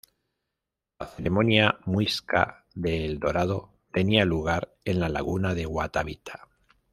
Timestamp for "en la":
4.83-5.09